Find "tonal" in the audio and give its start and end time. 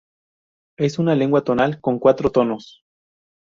1.43-1.79